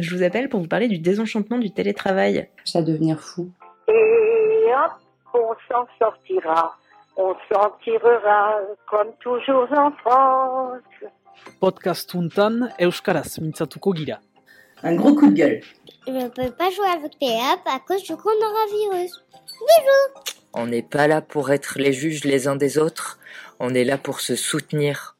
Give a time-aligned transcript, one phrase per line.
[0.00, 2.48] je vous appelle pour vous parler du désenchantement du télétravail.
[2.64, 3.50] Ça devenir fou.
[3.88, 4.92] Et hop,
[5.34, 6.76] on s'en sortira.
[7.16, 11.10] On s'en tirera comme toujours en France.
[11.60, 14.18] Podcast untan euskaraz mintzatuko gira.
[14.82, 15.60] Un gros coup de gueule.
[16.06, 19.24] Je ne peux pas jouer avec les apps à cause du coronavirus.
[19.68, 23.18] Bisous On n'est pas là pour être les juges les uns des autres,
[23.58, 25.16] on est là pour se soutenir.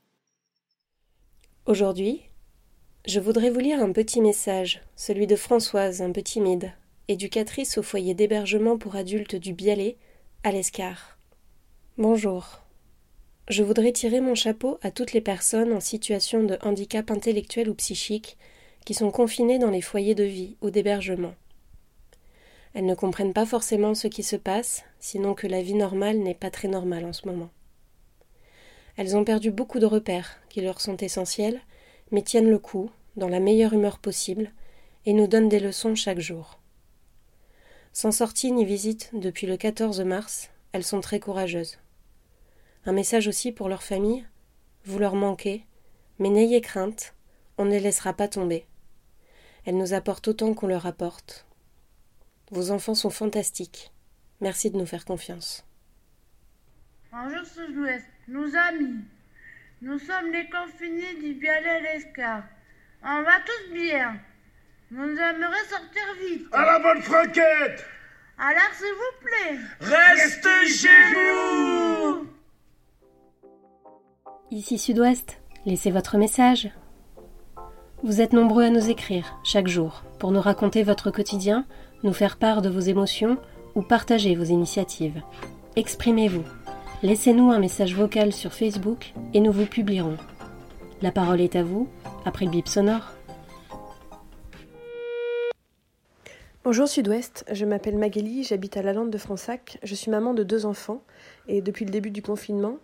[1.67, 2.28] Aujourd'hui,
[3.07, 6.73] je voudrais vous lire un petit message, celui de Françoise, un peu timide,
[7.07, 9.97] éducatrice au foyer d'hébergement pour adultes du Bialet,
[10.43, 11.19] à l'Escar.
[11.97, 12.61] Bonjour.
[13.49, 17.75] Je voudrais tirer mon chapeau à toutes les personnes en situation de handicap intellectuel ou
[17.75, 18.37] psychique
[18.85, 21.35] qui sont confinées dans les foyers de vie ou d'hébergement.
[22.75, 26.35] Elles ne comprennent pas forcément ce qui se passe, sinon que la vie normale n'est
[26.35, 27.49] pas très normale en ce moment.
[28.99, 31.61] Elles ont perdu beaucoup de repères qui leur sont essentiels,
[32.11, 34.53] mais tiennent le coup, dans la meilleure humeur possible,
[35.05, 36.61] et nous donnent des leçons chaque jour.
[37.93, 41.79] Sans sortie ni visite depuis le 14 mars, elles sont très courageuses.
[42.87, 44.25] Un message aussi pour leur famille
[44.85, 45.65] Vous leur manquez,
[46.19, 47.15] mais n'ayez crainte,
[47.59, 48.67] on ne les laissera pas tomber.
[49.65, 51.47] Elles nous apportent autant qu'on leur apporte.
[52.51, 53.93] Vos enfants sont fantastiques.
[54.41, 55.67] Merci de nous faire confiance.
[57.11, 59.05] Bonjour Sud-Ouest, nos amis.
[59.83, 61.41] Nous sommes les confinés du.
[63.05, 64.17] On va tous bien.
[64.91, 66.47] Nous aimerions sortir vite.
[66.53, 67.85] À la bonne franquette
[68.39, 69.59] Alors s'il vous plaît.
[69.81, 72.27] Restez chez vous
[74.51, 76.71] Ici Sud-Ouest, laissez votre message.
[78.03, 81.67] Vous êtes nombreux à nous écrire chaque jour pour nous raconter votre quotidien,
[82.03, 83.37] nous faire part de vos émotions
[83.75, 85.21] ou partager vos initiatives.
[85.77, 86.45] Exprimez-vous.
[87.03, 90.17] Laissez-nous un message vocal sur Facebook et nous vous publierons.
[91.01, 91.89] La parole est à vous,
[92.25, 93.13] après le bip sonore.
[96.65, 100.43] Bonjour Sud-Ouest, je m'appelle Magali, j'habite à la Lande de Fransac, je suis maman de
[100.43, 101.05] deux enfants
[101.47, 102.79] et depuis le début du confinement,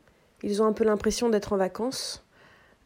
[0.45, 2.25] ils ont un peu l'impression d'être en vacances.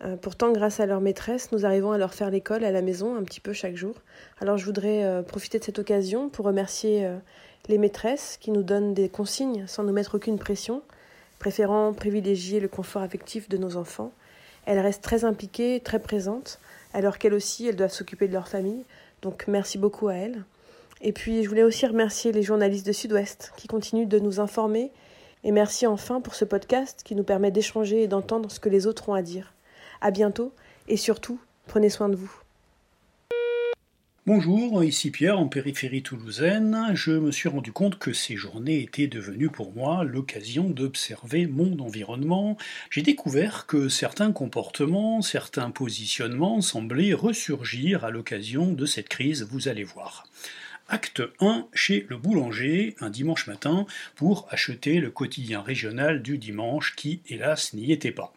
[0.03, 3.15] Euh, pourtant, grâce à leur maîtresse, nous arrivons à leur faire l'école à la maison
[3.15, 3.97] un petit peu chaque jour.
[4.41, 7.19] Alors je voudrais euh, profiter de cette occasion pour remercier euh,
[7.69, 10.81] les maîtresses qui nous donnent des consignes sans nous mettre aucune pression,
[11.39, 14.11] préférant privilégier le confort affectif de nos enfants.
[14.69, 16.61] Elles restent très impliquées, très présentes,
[16.93, 18.85] alors qu'elles aussi, elles doivent s'occuper de leur famille.
[19.23, 20.45] Donc merci beaucoup à elles.
[21.01, 24.93] Et puis je voulais aussi remercier les journalistes de Sud-Ouest qui continuent de nous informer.
[25.43, 28.87] Et merci enfin pour ce podcast qui nous permet d'échanger et d'entendre ce que les
[28.87, 29.55] autres ont à dire.
[30.03, 30.53] À bientôt
[30.87, 32.48] et surtout, prenez soin de vous.
[34.29, 36.91] Bonjour, ici Pierre en périphérie toulousaine.
[36.93, 41.79] Je me suis rendu compte que ces journées étaient devenues pour moi l'occasion d'observer mon
[41.81, 42.59] environnement.
[42.91, 49.67] J'ai découvert que certains comportements, certains positionnements semblaient ressurgir à l'occasion de cette crise, vous
[49.67, 50.27] allez voir.
[50.91, 56.95] Acte 1 chez le boulanger, un dimanche matin, pour acheter le quotidien régional du dimanche
[56.97, 58.35] qui, hélas, n'y était pas.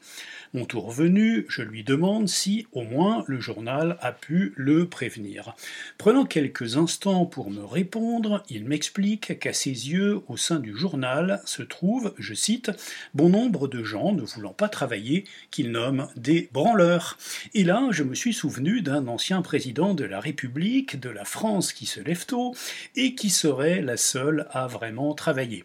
[0.53, 5.55] Mon tour venu, je lui demande si, au moins, le journal a pu le prévenir.
[5.97, 11.41] Prenant quelques instants pour me répondre, il m'explique qu'à ses yeux, au sein du journal,
[11.45, 12.69] se trouve, je cite,
[13.13, 17.17] bon nombre de gens ne voulant pas travailler, qu'il nomme des branleurs.
[17.53, 21.71] Et là, je me suis souvenu d'un ancien président de la République, de la France
[21.71, 22.53] qui se lève tôt,
[22.97, 25.63] et qui serait la seule à vraiment travailler.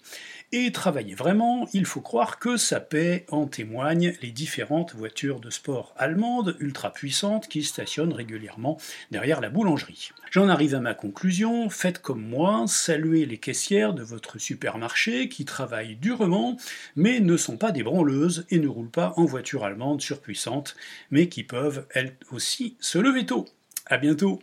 [0.53, 5.51] Et travailler vraiment, il faut croire que ça paie, en témoignent les différentes voitures de
[5.51, 8.79] sport allemandes ultra puissantes qui stationnent régulièrement
[9.11, 10.11] derrière la boulangerie.
[10.31, 15.45] J'en arrive à ma conclusion, faites comme moi, saluez les caissières de votre supermarché qui
[15.45, 16.57] travaillent durement,
[16.95, 20.77] mais ne sont pas des branleuses et ne roulent pas en voiture allemande surpuissante,
[21.11, 23.47] mais qui peuvent elles aussi se lever tôt.
[23.87, 24.41] À bientôt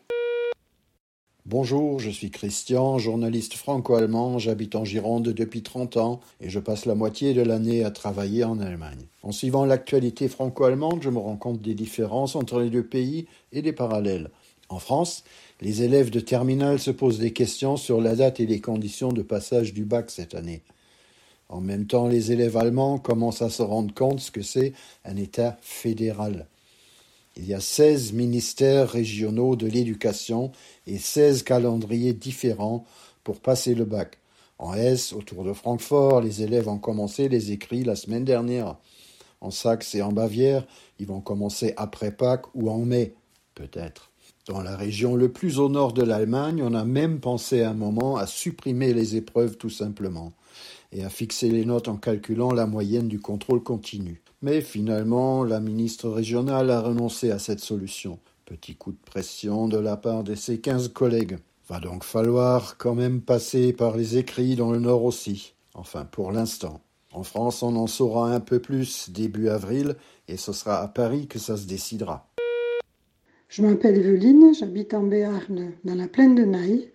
[1.46, 6.86] Bonjour, je suis Christian, journaliste franco-allemand, j'habite en Gironde depuis 30 ans et je passe
[6.86, 9.08] la moitié de l'année à travailler en Allemagne.
[9.24, 13.62] En suivant l'actualité franco-allemande, je me rends compte des différences entre les deux pays et
[13.62, 14.30] des parallèles.
[14.70, 15.26] En France,
[15.60, 19.22] les élèves de terminale se posent des questions sur la date et les conditions de
[19.22, 20.62] passage du bac cette année.
[21.50, 24.72] En même temps, les élèves allemands commencent à se rendre compte ce que c'est
[25.04, 26.48] un État fédéral.
[27.36, 30.52] Il y a 16 ministères régionaux de l'éducation
[30.86, 32.86] et 16 calendriers différents
[33.24, 34.20] pour passer le bac.
[34.60, 38.78] En Hesse, autour de Francfort, les élèves ont commencé les écrits la semaine dernière.
[39.42, 40.66] En Saxe et en Bavière,
[41.00, 43.16] ils vont commencer après Pâques ou en mai,
[43.56, 44.13] peut-être.
[44.46, 48.18] Dans la région le plus au nord de l'Allemagne, on a même pensé un moment
[48.18, 50.34] à supprimer les épreuves tout simplement
[50.92, 54.22] et à fixer les notes en calculant la moyenne du contrôle continu.
[54.42, 58.20] Mais finalement, la ministre régionale a renoncé à cette solution.
[58.46, 61.38] Petit coup de pression de la part de ses quinze collègues.
[61.70, 65.54] Va donc falloir quand même passer par les écrits dans le Nord aussi.
[65.74, 66.82] Enfin, pour l'instant.
[67.14, 69.96] En France, on en saura un peu plus début avril,
[70.28, 72.28] et ce sera à Paris que ça se décidera.
[73.56, 76.90] Je m'appelle Evelyne, j'habite en Béarn, dans la plaine de Naï.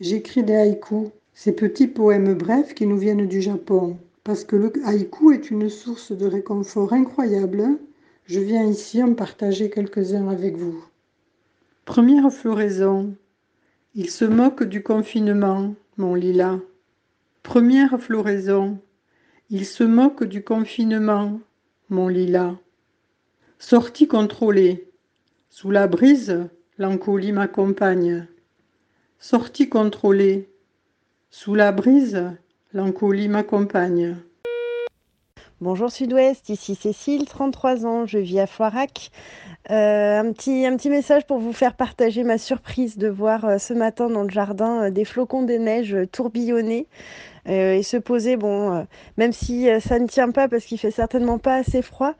[0.00, 3.96] J'écris des haïkus, ces petits poèmes brefs qui nous viennent du Japon.
[4.24, 7.78] Parce que le haïku est une source de réconfort incroyable,
[8.26, 10.84] je viens ici en partager quelques-uns avec vous.
[11.84, 13.14] Première floraison.
[13.94, 16.58] Il se moque du confinement, mon lilas.
[17.44, 18.80] Première floraison.
[19.48, 21.38] Il se moque du confinement,
[21.88, 22.56] mon lilas.
[23.60, 24.89] Sortie contrôlée.
[25.52, 26.48] Sous la brise,
[26.78, 28.28] l'encolie m'accompagne.
[29.18, 30.48] Sortie contrôlée.
[31.28, 32.30] Sous la brise,
[32.72, 34.16] l'encolie m'accompagne.
[35.60, 39.10] Bonjour Sud-Ouest, ici Cécile, 33 ans, je vis à Foirac.
[39.70, 44.08] Euh, un, petit, message pour vous faire partager ma surprise de voir euh, ce matin
[44.08, 46.86] dans le jardin euh, des flocons de neige tourbillonner
[47.46, 48.36] et se poser.
[48.36, 48.86] Bon,
[49.16, 52.14] même si ça ne tient pas parce qu'il fait certainement pas assez froid,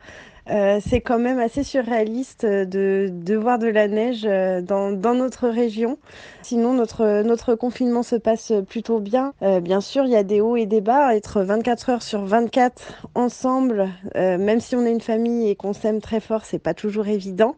[0.50, 5.48] euh, c'est quand même assez surréaliste de, de, voir de la neige euh, dans, notre
[5.48, 5.98] région.
[6.42, 9.32] Sinon, notre, confinement se passe plutôt bien.
[9.42, 11.14] Euh, bien sûr, il y a des hauts et des bas.
[11.14, 15.72] Être 24 heures sur 24 ensemble, euh, même si on est une famille et qu'on
[15.72, 17.56] s'aime très fort, c'est pas toujours évident.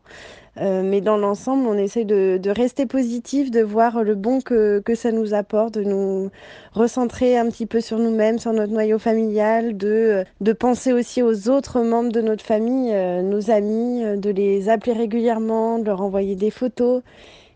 [0.58, 5.10] Euh, mais dans l'ensemble, on essaye de, rester positif, de voir le bon que, ça
[5.10, 6.30] nous apporte, de nous
[6.74, 10.24] recentrer un petit peu sur nous-mêmes, sur notre noyau familial, de
[10.58, 14.92] penser aussi aux autres membres de notre famille, euh, nos amis, euh, de les appeler
[14.92, 17.02] régulièrement, de leur envoyer des photos.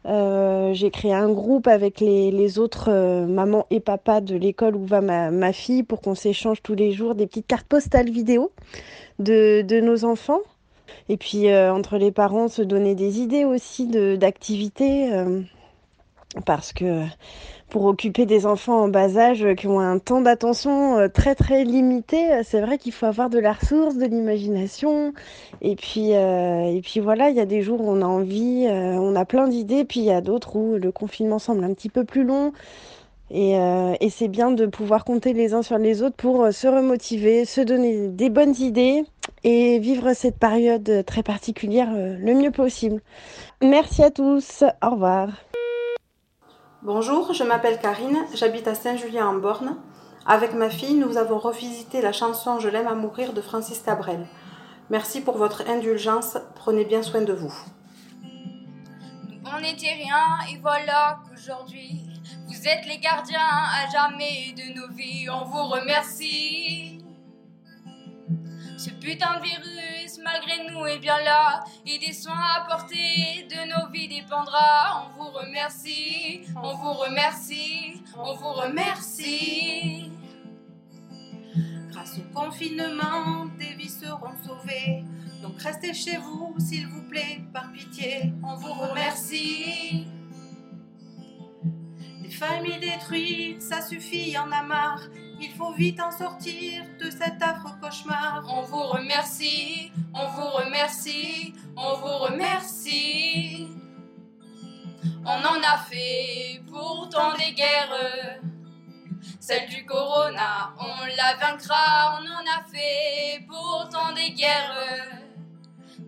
[0.06, 2.90] Euh, j'ai créé un groupe avec les, autres
[3.26, 7.16] mamans et papas de l'école où va ma, fille pour qu'on s'échange tous les jours
[7.16, 8.52] des petites cartes postales vidéo
[9.18, 10.40] de, nos enfants.
[11.08, 15.10] Et puis entre les parents, se donner des idées aussi d'activités.
[16.44, 17.02] Parce que
[17.68, 21.64] pour occuper des enfants en bas âge qui ont un temps d'attention euh, très très
[21.64, 25.12] limité, c'est vrai qu'il faut avoir de la ressource, de l'imagination.
[25.62, 28.66] Et puis euh, et puis voilà, il y a des jours où on a envie,
[28.66, 31.74] euh, on a plein d'idées, puis il y a d'autres où le confinement semble un
[31.74, 32.52] petit peu plus long.
[33.32, 36.68] Et, euh, et c'est bien de pouvoir compter les uns sur les autres pour se
[36.68, 39.02] remotiver, se donner des bonnes idées
[39.42, 43.00] et vivre cette période très particulière le mieux possible.
[43.62, 45.30] Merci à tous, au revoir.
[46.86, 49.76] Bonjour, je m'appelle Karine, j'habite à Saint-Julien en Borne.
[50.24, 54.24] Avec ma fille, nous avons revisité la chanson Je l'aime à mourir de Francis Cabrel.
[54.88, 57.52] Merci pour votre indulgence, prenez bien soin de vous.
[58.22, 62.04] On n'était rien et voilà qu'aujourd'hui,
[62.46, 67.04] vous êtes les gardiens à jamais de nos vies, on vous remercie.
[68.78, 69.75] Ce putain de virus,
[70.26, 71.64] malgré nous, est bien là.
[71.86, 75.10] Et des soins apportés de nos vies dépendra.
[75.18, 80.10] On vous remercie, on vous remercie, on vous remercie.
[81.90, 85.04] Grâce au confinement, des vies seront sauvées.
[85.42, 88.32] Donc restez chez vous, s'il vous plaît, par pitié.
[88.42, 90.06] On vous remercie.
[92.22, 95.02] Des familles détruites, ça suffit, y en a marre.
[95.40, 98.42] Il faut vite en sortir de cet affreux cauchemar.
[98.48, 99.05] On vous remercie,
[102.26, 103.68] remercie.
[105.24, 108.40] On en a fait pourtant des guerres.
[109.40, 112.18] Celle du corona, on la vaincra.
[112.20, 115.22] On en a fait pourtant des guerres.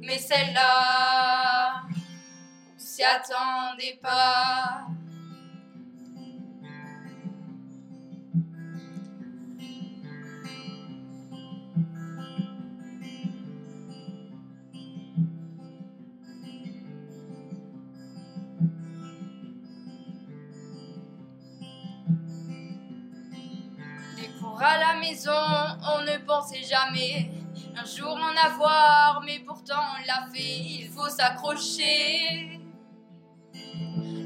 [0.00, 4.86] Mais celle-là, on s'y attendait pas.
[24.66, 27.30] À la maison, on ne pensait jamais
[27.76, 32.60] un jour en avoir, mais pourtant on l'a fait, il faut s'accrocher.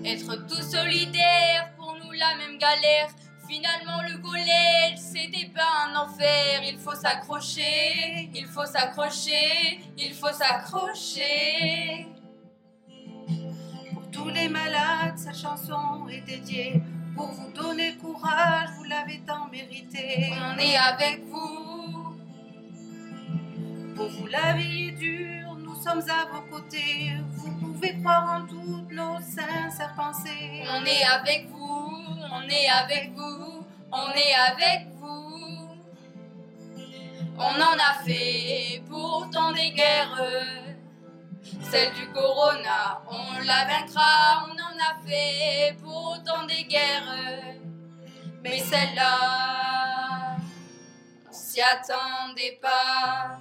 [0.05, 3.09] Être tout solidaire, pour nous la même galère.
[3.49, 10.33] Finalement le collège, c'était pas un enfer, il faut s'accrocher, il faut s'accrocher, il faut
[10.33, 12.07] s'accrocher.
[13.93, 16.83] Pour tous les malades, cette chanson est dédiée
[17.15, 20.33] pour vous donner courage, vous l'avez tant mérité.
[20.41, 22.17] On est avec vous.
[23.95, 27.13] Pour vous la vie est dure, nous sommes à vos côtés.
[27.33, 30.65] Vous pouvez croire en toutes nos sincères pensées.
[30.75, 31.93] On est avec vous,
[32.33, 35.69] on est avec vous, on est avec vous.
[37.37, 40.23] On en a fait pourtant des guerres.
[41.71, 43.03] celle du corona.
[43.11, 45.52] On la vaincra, on en a fait
[48.53, 50.37] Mais celle-là,
[51.27, 53.39] on s'y attendait pas.